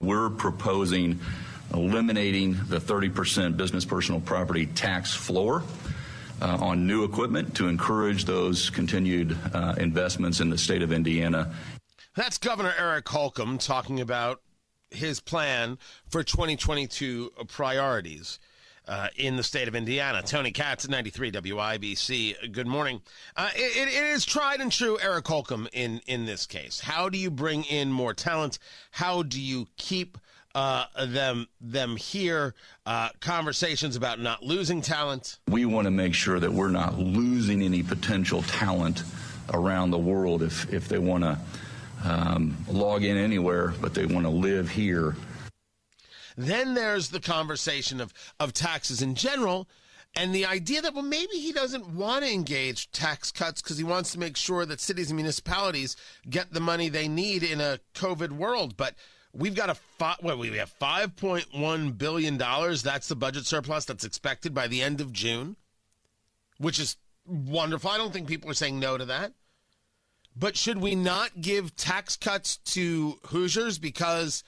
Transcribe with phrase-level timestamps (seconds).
[0.00, 1.20] We're proposing
[1.74, 5.62] eliminating the 30% business personal property tax floor.
[6.42, 11.54] Uh, on new equipment to encourage those continued uh, investments in the state of Indiana.
[12.16, 14.40] That's Governor Eric Holcomb talking about
[14.90, 15.76] his plan
[16.08, 18.38] for 2022 priorities.
[18.90, 20.20] Uh, in the state of Indiana.
[20.20, 22.50] Tony Katz, 93 WIBC.
[22.50, 23.00] Good morning.
[23.36, 26.80] Uh, it, it is tried and true Eric Holcomb in, in this case.
[26.80, 28.58] How do you bring in more talent?
[28.90, 30.18] How do you keep
[30.56, 32.56] uh, them them here?
[32.84, 35.38] Uh, conversations about not losing talent.
[35.48, 39.04] We want to make sure that we're not losing any potential talent
[39.54, 41.38] around the world if if they want to
[42.04, 45.14] um, log in anywhere, but they want to live here.
[46.40, 49.68] Then there's the conversation of, of taxes in general
[50.16, 53.84] and the idea that, well, maybe he doesn't want to engage tax cuts because he
[53.84, 55.96] wants to make sure that cities and municipalities
[56.28, 58.76] get the money they need in a COVID world.
[58.76, 58.94] But
[59.34, 62.38] we've got a five, what we have $5.1 billion.
[62.38, 65.56] That's the budget surplus that's expected by the end of June,
[66.56, 67.90] which is wonderful.
[67.90, 69.34] I don't think people are saying no to that.
[70.34, 74.42] But should we not give tax cuts to Hoosiers because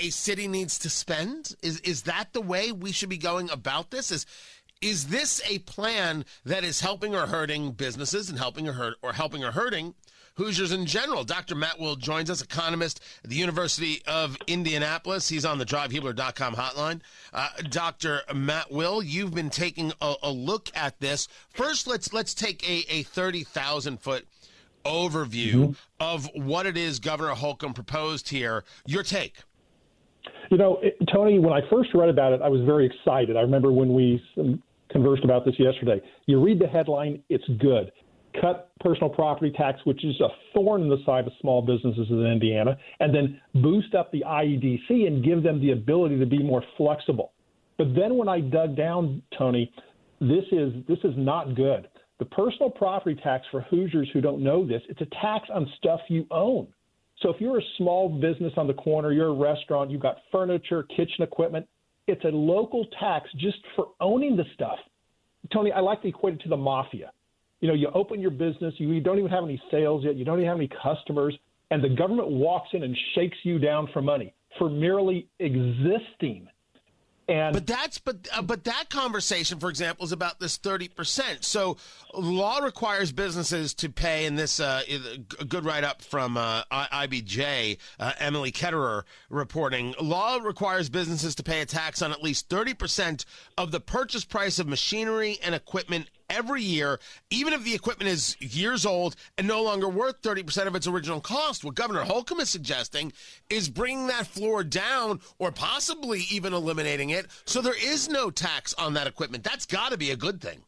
[0.00, 1.54] a city needs to spend?
[1.62, 4.10] Is is that the way we should be going about this?
[4.10, 4.26] Is
[4.80, 9.12] is this a plan that is helping or hurting businesses and helping or hurt or
[9.12, 9.94] helping or hurting
[10.36, 11.22] Hoosiers in general?
[11.22, 11.54] Dr.
[11.54, 15.28] Matt Will joins us, economist at the University of Indianapolis.
[15.28, 17.02] He's on the drivehubler.com hotline.
[17.34, 18.22] Uh, Dr.
[18.34, 21.28] Matt Will, you've been taking a, a, look at this.
[21.50, 24.26] First, let's let's take a, a thirty thousand foot
[24.86, 25.72] overview mm-hmm.
[26.00, 28.64] of what it is Governor Holcomb proposed here.
[28.86, 29.34] Your take.
[30.50, 33.36] You know, it, Tony, when I first read about it, I was very excited.
[33.36, 36.00] I remember when we um, conversed about this yesterday.
[36.26, 37.92] You read the headline, it's good.
[38.40, 42.26] Cut personal property tax, which is a thorn in the side of small businesses in
[42.26, 46.62] Indiana, and then boost up the IEDC and give them the ability to be more
[46.76, 47.32] flexible.
[47.78, 49.72] But then when I dug down, Tony,
[50.20, 51.88] this is this is not good.
[52.18, 56.00] The personal property tax for Hoosiers who don't know this, it's a tax on stuff
[56.08, 56.68] you own.
[57.22, 60.84] So if you're a small business on the corner, you're a restaurant, you've got furniture,
[60.84, 61.66] kitchen equipment,
[62.06, 64.78] it's a local tax just for owning the stuff.
[65.52, 67.12] Tony, I like to equate it to the mafia.
[67.60, 70.38] You know, you open your business, you don't even have any sales yet, you don't
[70.38, 71.36] even have any customers,
[71.70, 76.48] and the government walks in and shakes you down for money for merely existing.
[77.30, 81.44] And but that's but uh, but that conversation, for example, is about this thirty percent.
[81.44, 81.76] So
[82.12, 84.82] law requires businesses to pay, and this uh,
[85.38, 89.94] a good write up from uh, IBJ, uh, Emily Ketterer reporting.
[90.00, 93.24] Law requires businesses to pay a tax on at least thirty percent
[93.56, 96.98] of the purchase price of machinery and equipment every year,
[97.30, 101.20] even if the equipment is years old and no longer worth 30% of its original
[101.20, 101.64] cost.
[101.64, 103.12] What Governor Holcomb is suggesting
[103.50, 108.74] is bringing that floor down or possibly even eliminating it so there is no tax
[108.74, 109.44] on that equipment.
[109.44, 110.62] That's got to be a good thing.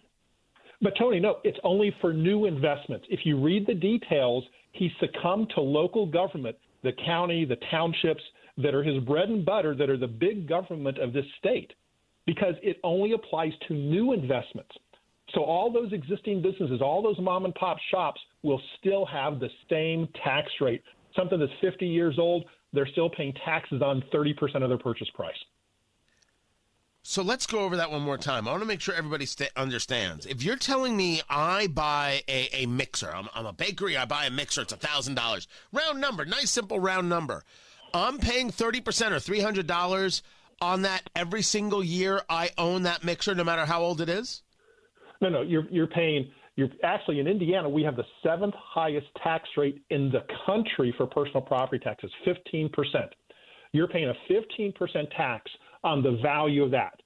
[0.80, 3.06] But, Tony, no, it's only for new investments.
[3.08, 8.22] If you read the details, he succumbed to local government, the county, the townships
[8.58, 11.72] that are his bread and butter, that are the big government of this state,
[12.26, 14.72] because it only applies to new investments.
[15.34, 19.48] So all those existing businesses, all those mom and pop shops will still have the
[19.70, 20.82] same tax rate.
[21.16, 25.36] Something that's 50 years old, they're still paying taxes on 30% of their purchase price.
[27.04, 28.46] So let's go over that one more time.
[28.46, 30.24] I want to make sure everybody st- understands.
[30.24, 34.26] If you're telling me I buy a, a mixer, I'm, I'm a bakery, I buy
[34.26, 35.46] a mixer, it's $1,000.
[35.72, 37.42] Round number, nice simple round number.
[37.92, 40.22] I'm paying 30% or $300
[40.60, 44.42] on that every single year I own that mixer, no matter how old it is?
[45.22, 46.30] No, no, you're you're paying.
[46.56, 47.68] You're actually in Indiana.
[47.68, 52.68] We have the seventh highest tax rate in the country for personal property taxes, 15
[52.70, 53.14] percent.
[53.70, 55.50] You're paying a 15 percent tax
[55.84, 57.00] on the value of that,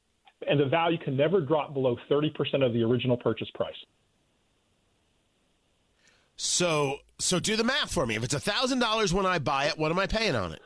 [0.48, 3.76] and the value can never drop below 30 percent of the original purchase price.
[6.36, 8.16] So, so do the math for me.
[8.16, 10.62] If it's a thousand dollars when I buy it, what am I paying on it?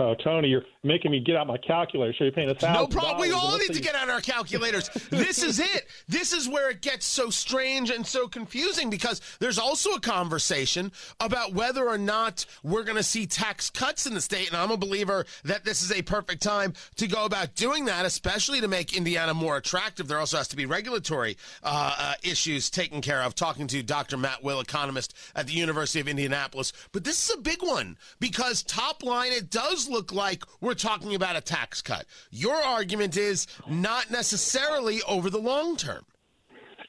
[0.00, 2.14] Oh, Tony, you're making me get out my calculator.
[2.16, 2.82] So you're paying a thousand.
[2.82, 3.20] No problem.
[3.20, 4.88] We all need to get out our calculators.
[5.10, 5.88] this is it.
[6.06, 10.92] This is where it gets so strange and so confusing because there's also a conversation
[11.18, 14.46] about whether or not we're going to see tax cuts in the state.
[14.46, 18.06] And I'm a believer that this is a perfect time to go about doing that,
[18.06, 20.06] especially to make Indiana more attractive.
[20.06, 23.34] There also has to be regulatory uh, uh, issues taken care of.
[23.34, 24.16] Talking to Dr.
[24.16, 26.72] Matt Will, economist at the University of Indianapolis.
[26.92, 31.14] But this is a big one because top line, it does look like we're talking
[31.14, 32.06] about a tax cut.
[32.30, 36.04] Your argument is not necessarily over the long term.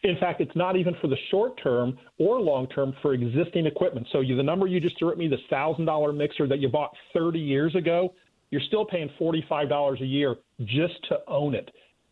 [0.03, 4.07] In fact, it's not even for the short term or long term for existing equipment.
[4.11, 6.69] So you, the number you just threw at me, the thousand dollar mixer that you
[6.69, 8.13] bought 30 years ago,
[8.49, 11.69] you're still paying $45 a year just to own it.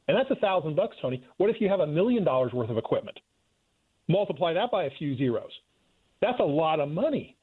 [0.08, 1.24] And that's a thousand bucks, Tony.
[1.38, 3.20] What if you have a million dollars worth of equipment?
[4.10, 5.52] Multiply that by a few zeros.
[6.22, 7.37] That's a lot of money.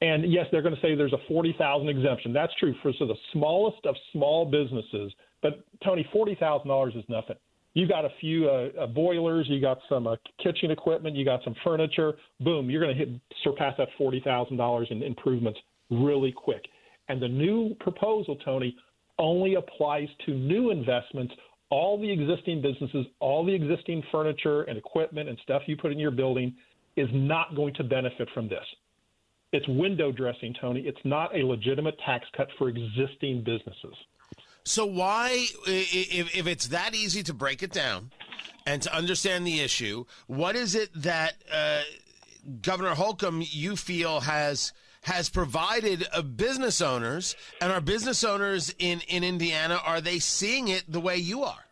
[0.00, 2.32] And yes, they're going to say there's a 40,000 exemption.
[2.32, 5.12] That's true for so the smallest of small businesses.
[5.42, 7.36] But Tony, $40,000 is nothing.
[7.74, 11.44] You got a few uh, uh, boilers, you got some uh, kitchen equipment, you got
[11.44, 12.14] some furniture.
[12.40, 15.58] Boom, you're going to hit surpass that $40,000 in improvements
[15.90, 16.64] really quick.
[17.08, 18.76] And the new proposal, Tony,
[19.18, 21.34] only applies to new investments.
[21.70, 25.98] All the existing businesses, all the existing furniture and equipment and stuff you put in
[25.98, 26.54] your building
[26.96, 28.64] is not going to benefit from this.
[29.52, 30.80] It's window dressing, Tony.
[30.80, 33.94] It's not a legitimate tax cut for existing businesses.
[34.64, 38.10] So why, if, if it's that easy to break it down
[38.66, 41.80] and to understand the issue, what is it that uh,
[42.60, 44.72] Governor Holcomb you feel has
[45.02, 50.68] has provided uh, business owners and our business owners in in Indiana are they seeing
[50.68, 51.64] it the way you are?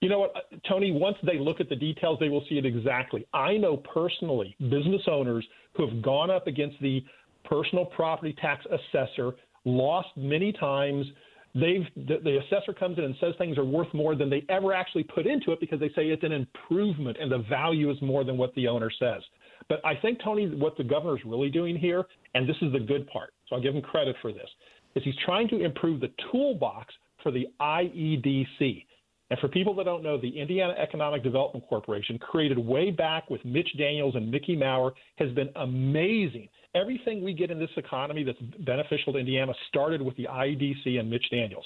[0.00, 2.66] You know what, uh, Tony, once they look at the details, they will see it
[2.66, 3.26] exactly.
[3.32, 7.04] I know personally business owners who have gone up against the
[7.44, 9.32] personal property tax assessor,
[9.64, 11.06] lost many times.
[11.54, 14.74] They've the, the assessor comes in and says things are worth more than they ever
[14.74, 18.24] actually put into it because they say it's an improvement and the value is more
[18.24, 19.22] than what the owner says.
[19.68, 22.04] But I think Tony, what the governor is really doing here,
[22.34, 24.48] and this is the good part, so I'll give him credit for this,
[24.94, 28.84] is he's trying to improve the toolbox for the IEDC.
[29.30, 33.44] And for people that don't know, the Indiana Economic Development Corporation, created way back with
[33.44, 36.48] Mitch Daniels and Mickey Maurer, has been amazing.
[36.74, 41.10] Everything we get in this economy that's beneficial to Indiana started with the IEDC and
[41.10, 41.64] Mitch Daniels.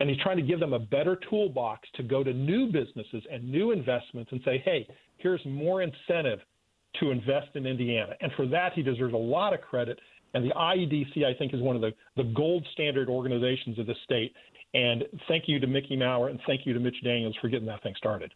[0.00, 3.50] And he's trying to give them a better toolbox to go to new businesses and
[3.50, 6.40] new investments and say, hey, here's more incentive
[7.00, 8.14] to invest in Indiana.
[8.20, 9.98] And for that, he deserves a lot of credit.
[10.34, 13.94] And the IEDC, I think, is one of the, the gold standard organizations of the
[14.04, 14.32] state.
[14.78, 17.82] And thank you to Mickey Maurer and thank you to Mitch Daniels for getting that
[17.82, 18.32] thing started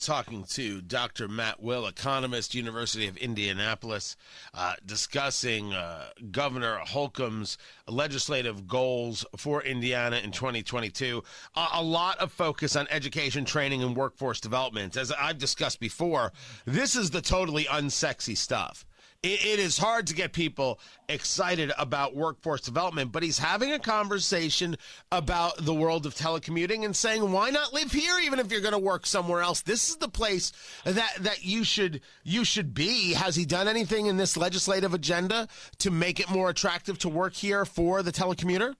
[0.00, 1.26] talking to Dr.
[1.26, 4.16] Matt Will, economist, University of Indianapolis,
[4.54, 7.58] uh, discussing uh, Governor Holcomb's
[7.88, 11.24] legislative goals for Indiana in 2022.
[11.56, 14.96] Uh, a lot of focus on education, training, and workforce development.
[14.96, 16.32] As I've discussed before,
[16.64, 18.86] this is the totally unsexy stuff
[19.22, 20.78] it, it is hard to get people
[21.08, 24.76] excited about workforce development, but he's having a conversation
[25.10, 28.72] about the world of telecommuting and saying, why not live here even if you're going
[28.72, 29.62] to work somewhere else?
[29.62, 30.52] This is the place
[30.84, 33.14] that, that you should you should be.
[33.14, 35.48] Has he done anything in this legislative agenda
[35.78, 38.74] to make it more attractive to work here for the telecommuter?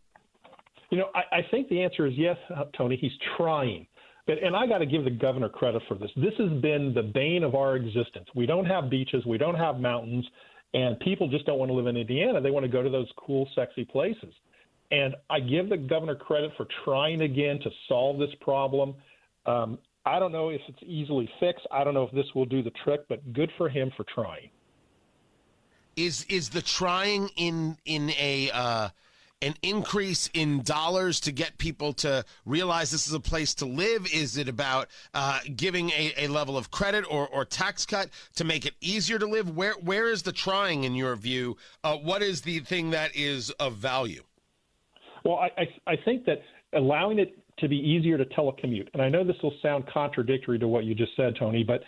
[0.91, 2.97] You know, I, I think the answer is yes, uh, Tony.
[2.97, 3.87] He's trying.
[4.29, 6.11] But, and I got to give the governor credit for this.
[6.15, 8.29] This has been the bane of our existence.
[8.37, 10.27] We don't have beaches, we don't have mountains,
[10.75, 12.39] and people just don't want to live in Indiana.
[12.39, 14.35] They want to go to those cool, sexy places.
[14.91, 18.95] And I give the governor credit for trying again to solve this problem.
[19.47, 21.67] Um, I don't know if it's easily fixed.
[21.73, 24.51] I don't know if this will do the trick, but good for him for trying.
[25.97, 28.89] Is is the trying in in a uh,
[29.41, 34.07] an increase in dollars to get people to realize this is a place to live?
[34.13, 38.45] Is it about uh, giving a, a, level of credit or, or tax cut to
[38.45, 39.57] make it easier to live?
[39.57, 41.57] Where where is the trying in your view?
[41.85, 44.23] Uh, what is the thing that is of value?
[45.25, 46.39] Well, I, I, I think that
[46.73, 50.69] allowing it to be easier to telecommute, and I know this will sound contradictory to
[50.69, 51.83] what you just said, Tony, but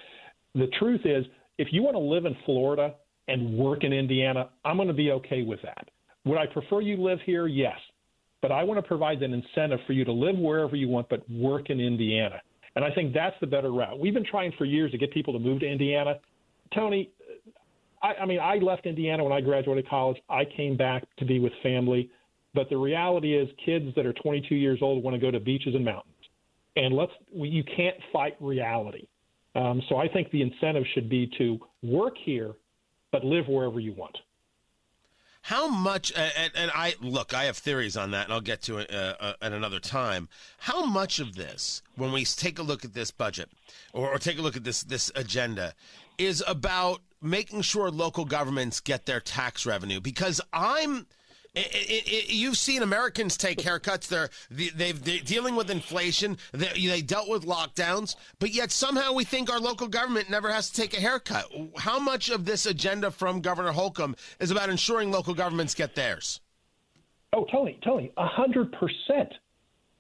[0.54, 1.25] the truth is,
[1.59, 2.95] if you want to live in Florida
[3.28, 5.88] and work in Indiana, I'm going to be okay with that.
[6.25, 7.47] Would I prefer you live here?
[7.47, 7.79] Yes.
[8.43, 11.29] But I want to provide an incentive for you to live wherever you want, but
[11.31, 12.41] work in Indiana.
[12.77, 13.99] And I think that's the better route.
[13.99, 16.15] We've been trying for years to get people to move to Indiana.
[16.75, 17.11] Tony,
[18.03, 20.17] I, I mean, I left Indiana when I graduated college.
[20.29, 22.11] I came back to be with family.
[22.55, 25.75] But the reality is, kids that are 22 years old want to go to beaches
[25.75, 26.15] and mountains.
[26.77, 29.07] And let's, we, you can't fight reality.
[29.55, 32.53] Um, so I think the incentive should be to work here,
[33.12, 34.17] but live wherever you want.
[35.42, 38.78] How much, and, and, I look, I have theories on that, and I'll get to
[38.78, 40.28] it uh, uh, at another time.
[40.59, 43.49] How much of this, when we take a look at this budget
[43.92, 45.75] or, or take a look at this this agenda,
[46.18, 49.99] is about making sure local governments get their tax revenue?
[50.00, 51.06] Because I'm
[51.54, 54.09] it, it, it, you've seen Americans take haircuts.
[54.09, 56.38] They're they've they're dealing with inflation.
[56.52, 60.71] They, they dealt with lockdowns, but yet somehow we think our local government never has
[60.71, 61.47] to take a haircut.
[61.78, 66.40] How much of this agenda from Governor Holcomb is about ensuring local governments get theirs?
[67.33, 69.33] Oh, Tony, Tony, a hundred percent.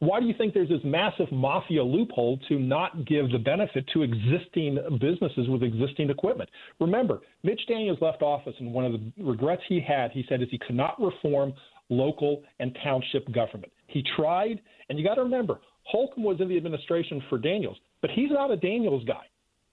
[0.00, 4.02] Why do you think there's this massive mafia loophole to not give the benefit to
[4.02, 6.48] existing businesses with existing equipment?
[6.80, 10.48] Remember, Mitch Daniels left office, and one of the regrets he had, he said, is
[10.50, 11.52] he could not reform
[11.90, 13.70] local and township government.
[13.88, 18.10] He tried, and you got to remember, Holcomb was in the administration for Daniels, but
[18.10, 19.24] he's not a Daniels guy.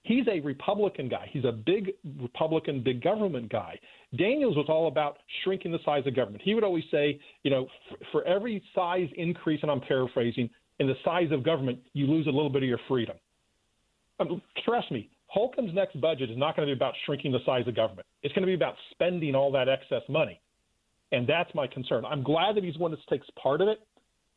[0.07, 1.29] He's a Republican guy.
[1.33, 3.77] He's a big Republican, big government guy.
[4.17, 6.41] Daniels was all about shrinking the size of government.
[6.45, 7.67] He would always say, you know,
[8.13, 10.49] for every size increase, and I'm paraphrasing,
[10.79, 13.17] in the size of government, you lose a little bit of your freedom.
[14.21, 17.67] Um, trust me, Holcomb's next budget is not going to be about shrinking the size
[17.67, 18.07] of government.
[18.23, 20.39] It's going to be about spending all that excess money.
[21.11, 22.05] And that's my concern.
[22.05, 23.81] I'm glad that he's one that takes part of it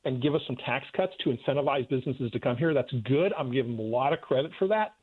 [0.05, 2.75] and give us some tax cuts to incentivize businesses to come here.
[2.75, 3.33] That's good.
[3.39, 4.95] I'm giving him a lot of credit for that.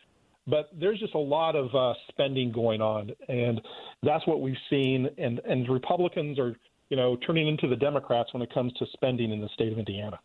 [0.48, 3.62] But there's just a lot of uh, spending going on, and
[4.01, 5.10] that's what we've seen.
[5.18, 6.56] And and Republicans are,
[6.89, 9.80] you know, turning into the Democrats when it comes to spending in the state of
[9.80, 10.20] Indiana.